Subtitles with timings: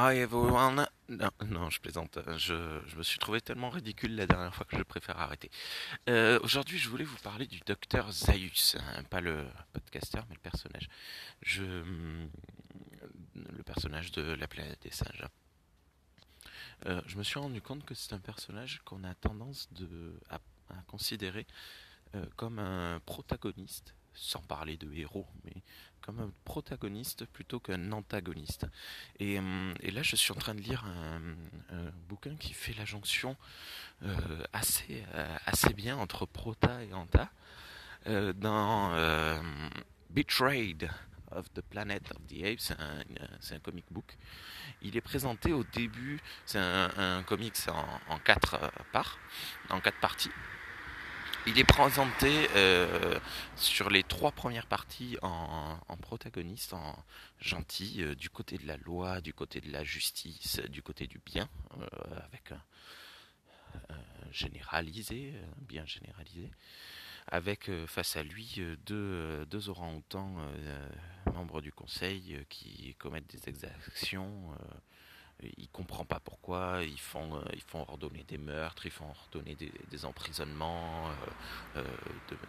[0.00, 0.86] Hi everyone.
[1.08, 2.20] Non, non, je plaisante.
[2.36, 5.50] Je, je me suis trouvé tellement ridicule la dernière fois que je préfère arrêter.
[6.08, 10.40] Euh, Aujourd'hui, je voulais vous parler du docteur Zaius, hein, pas le podcaster, mais le
[10.40, 10.88] personnage.
[11.42, 11.64] Je,
[13.34, 15.26] le personnage de la planète des singes.
[16.86, 20.36] Euh, je me suis rendu compte que c'est un personnage qu'on a tendance de, à,
[20.70, 21.44] à considérer
[22.14, 25.62] euh, comme un protagoniste, sans parler de héros, mais
[26.08, 28.66] comme un protagoniste plutôt qu'un antagoniste.
[29.18, 29.38] Et,
[29.80, 31.20] et, là, je suis en train de lire un,
[32.08, 33.36] bouquin qui fait la jonction
[34.02, 34.16] euh,
[34.54, 37.30] assez, euh, assez bien entre prota et anta
[38.06, 38.94] euh, dans
[40.08, 40.88] Betrayed
[41.30, 42.74] of the Planet of the Apes,
[43.40, 44.16] c'est un, comic book.
[44.80, 48.58] Il est présenté au début, c'est un, un en, en quatre
[48.92, 49.18] parts,
[49.68, 50.30] en quatre parties.
[51.46, 53.18] Il est présenté euh,
[53.56, 57.04] sur les trois premières parties en, protagoniste, en
[57.40, 61.20] gentil, euh, du côté de la loi, du côté de la justice, du côté du
[61.24, 61.86] bien, euh,
[62.24, 62.52] avec
[64.30, 66.50] généralisé, bien généralisé,
[67.28, 70.36] avec face à lui deux, deux orang-outans
[71.32, 74.54] membres du conseil qui commettent des exactions
[75.56, 76.37] il comprend pas pourquoi
[76.82, 81.14] ils font euh, ils font ordonner des meurtres ils font ordonner des, emprisonnements euh,
[81.76, 81.84] euh,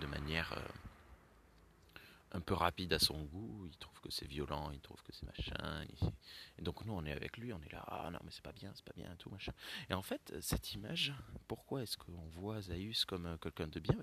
[0.00, 0.54] de, manière
[2.34, 3.66] un peu rapide à son goût.
[3.70, 5.84] Il trouve que c'est violent il trouve que c'est machin
[6.58, 8.52] et donc nous on est avec lui on est là ah non mais c'est pas
[8.52, 9.52] bien c'est pas bien tout machin.
[9.90, 11.12] Et en fait cette image
[11.48, 13.96] pourquoi est-ce qu'on voit Zaius comme quelqu'un de bien?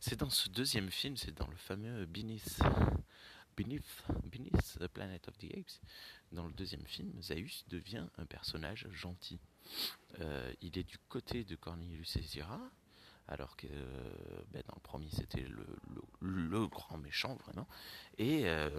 [0.00, 2.58] C'est dans ce deuxième film c'est dans le fameux Binis
[3.56, 5.80] Beneath, Beneath the Planet of the Apes,
[6.32, 9.38] dans le deuxième film, Zaius devient un personnage gentil.
[10.20, 12.60] Euh, il est du côté de Cornelius Ezira,
[13.28, 13.66] alors que
[14.52, 15.46] ben, dans le premier c'était
[16.20, 17.66] le, grand méchant vraiment.
[18.18, 18.70] Et euh,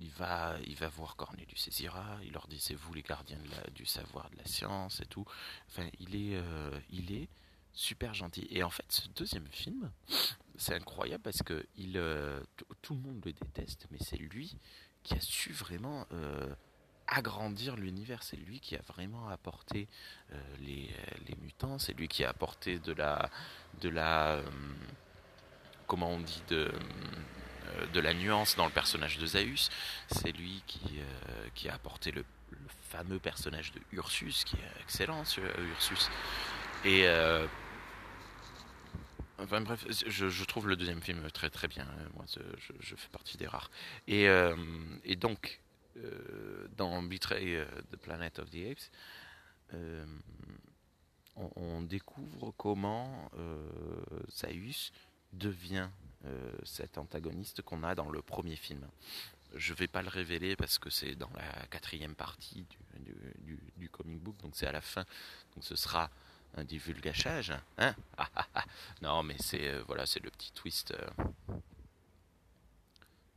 [0.00, 3.40] il, va, il va voir Cornelius Ezira, il leur dit c'est vous les gardiens
[3.74, 5.24] du savoir, de la science et tout.
[5.68, 7.28] Enfin, il est, euh, il est
[7.72, 8.46] super gentil.
[8.50, 9.90] Et en fait, ce deuxième film,
[10.56, 11.64] c'est incroyable parce que
[11.96, 12.40] euh,
[12.82, 14.56] tout le monde le déteste, mais c'est lui
[15.04, 16.52] qui a su vraiment euh,
[17.06, 18.22] agrandir l'univers.
[18.22, 19.88] C'est lui qui a vraiment apporté
[20.32, 20.90] euh, les,
[21.40, 21.78] mutants.
[21.78, 23.30] C'est lui qui a apporté de la,
[23.80, 24.42] de la,
[25.86, 26.70] comment on dit, de,
[27.94, 29.70] la nuance dans le personnage de Zaius.
[30.10, 31.00] C'est lui qui,
[31.54, 32.58] qui a apporté le, le,
[32.88, 36.10] fameux personnage de Ursus, qui est excellent, ce Ursus.
[36.84, 37.46] Et euh,
[39.40, 41.86] Enfin bref, je, trouve le deuxième film très très bien.
[42.14, 42.24] Moi,
[42.80, 43.70] je, fais partie des rares.
[44.08, 44.56] Et, euh,
[45.16, 45.60] donc,
[45.96, 48.90] euh, dans Betray euh, the Planet of the Apes,
[49.74, 50.04] euh,
[51.36, 53.30] on, découvre comment
[54.28, 54.90] Zaius
[55.32, 55.88] devient
[56.64, 58.88] cet antagoniste qu'on a dans le premier film.
[59.54, 62.66] Je vais pas le révéler parce que c'est dans la quatrième partie
[62.98, 65.04] du, du, du comic book, donc c'est à la fin.
[65.54, 66.10] Donc ce sera
[66.56, 67.94] un divulgachage, hein?
[68.16, 68.64] Ah, ah, ah.
[69.02, 70.92] Non, mais c'est euh, voilà, c'est le petit twist.
[70.92, 71.24] Euh...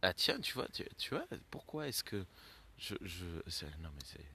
[0.02, 2.26] Ah tiens, tu vois, tu, tu vois, pourquoi est-ce que
[2.78, 3.26] je, je
[3.80, 4.26] non mais c'est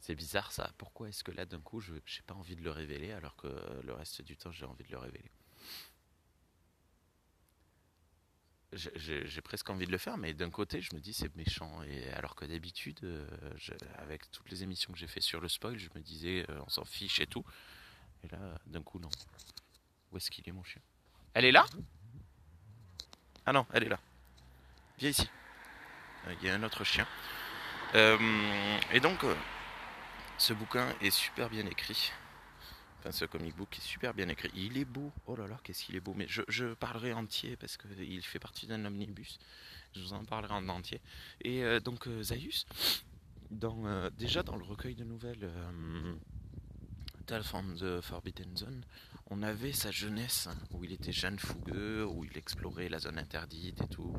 [0.00, 0.72] c'est bizarre ça.
[0.78, 3.48] Pourquoi est-ce que là d'un coup je j'ai pas envie de le révéler alors que
[3.82, 5.30] le reste du temps j'ai envie de le révéler?
[8.72, 11.82] J'ai presque envie de le faire, mais d'un côté, je me dis c'est méchant.
[11.84, 13.24] Et alors que d'habitude, euh,
[13.98, 16.68] avec toutes les émissions que j'ai fait sur le spoil, je me disais euh, on
[16.68, 17.44] s'en fiche et tout.
[18.24, 19.10] Et là, d'un coup, non.
[20.10, 20.80] Où est-ce qu'il est, mon chien?
[21.34, 21.66] Elle est là?
[23.44, 24.00] Ah non, elle est là.
[24.98, 25.28] Viens ici.
[26.40, 27.06] Il y a un autre chien.
[27.94, 29.34] Euh, et donc, euh,
[30.38, 32.12] ce bouquin est super bien écrit.
[32.98, 34.50] Enfin, ce comic book est super bien écrit.
[34.54, 35.12] Il est beau.
[35.26, 36.14] Oh là là, qu'est-ce qu'il est beau.
[36.14, 39.38] Mais je, je parlerai entier parce qu'il fait partie d'un omnibus.
[39.94, 41.02] Je vous en parlerai en entier.
[41.42, 42.66] Et euh, donc, Zaius,
[43.50, 45.50] dans, déjà dans le recueil de nouvelles
[47.26, 48.84] From the Forbidden Zone,
[49.30, 53.80] on avait sa jeunesse où il était jeune fougueux, où il explorait la zone interdite
[53.80, 54.12] et tout,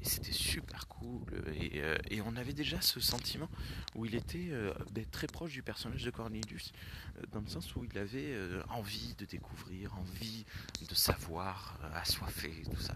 [0.00, 1.22] et c'était super cool.
[1.54, 3.48] Et, euh, on avait déjà ce sentiment
[3.96, 6.72] où il était euh, ben, très proche du personnage de Cornelius,
[7.18, 8.36] euh, dans le sens où il avait
[8.68, 10.46] envie de découvrir, envie
[10.88, 12.94] de savoir, assoiffé, tout ça.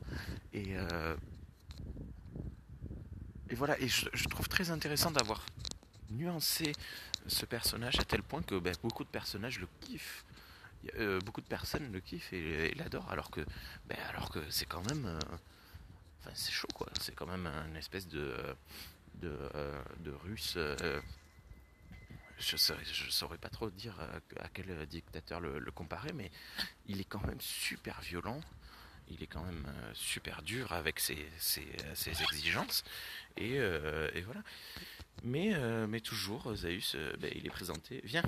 [0.52, 0.76] Et,
[3.56, 5.44] voilà, et je trouve très intéressant d'avoir
[6.16, 6.72] nuancé
[7.26, 10.24] ce personnage à tel point que ben, beaucoup de personnages le kiffent.
[10.98, 13.40] Euh, beaucoup de personnes le kiffent et, l'adorent alors que
[13.86, 15.18] ben, alors que c'est quand même euh,
[16.20, 18.36] enfin c'est chaud quoi c'est quand même une espèce de
[19.14, 20.58] de, euh, de russe
[22.38, 23.98] je saurais, saurais pas trop dire
[24.38, 26.30] à quel dictateur le, comparer mais
[26.86, 28.40] il est quand même super violent
[29.08, 32.84] il est quand même super dur avec ses, ses, exigences
[33.36, 33.58] et
[34.22, 34.42] voilà
[35.22, 38.00] Mais, euh, mais toujours, Zaius, euh, ben, il est présenté.
[38.04, 38.22] Viens,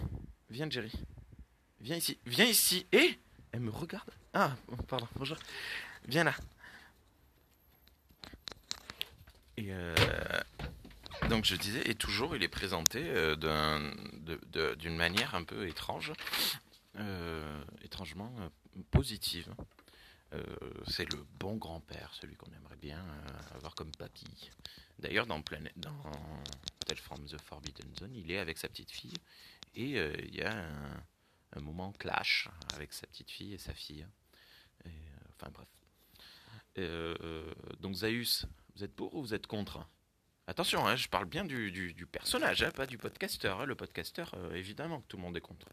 [0.51, 0.93] viens Jerry.
[1.81, 2.87] Viens ici, viens ici.
[2.93, 3.19] Et
[3.53, 4.11] elle me regarde.
[4.35, 4.57] Ah,
[4.89, 5.37] pardon, bonjour.
[6.07, 6.35] Viens là.
[9.61, 9.95] Euh,
[11.29, 13.37] donc je disais, et toujours il est présenté euh,
[14.77, 16.13] d'une manière un peu étrange,
[16.97, 18.49] euh, étrangement euh,
[18.91, 19.53] positive.
[20.35, 20.43] Euh,
[20.87, 24.51] c'est le bon grand-père, celui qu'on aimerait bien euh, avoir comme papy.
[24.99, 25.43] D'ailleurs, dans,
[25.77, 26.03] dans
[26.89, 29.15] Tale from the Forbidden Zone, il est avec sa petite fille,
[29.75, 30.67] et euh, il y a
[31.55, 34.07] un, moment clash avec sa petite fille et sa fille.
[34.87, 34.91] Euh,
[35.35, 35.69] enfin bref.
[36.79, 39.87] Euh, donc Zaius, vous êtes pour ou vous êtes contre?
[40.47, 43.61] Attention, hein, je parle bien du, du- personnage, hein, pas du podcasteur.
[43.61, 43.67] hein.
[43.67, 45.67] Le podcasteur, évidemment que tout le monde est contre.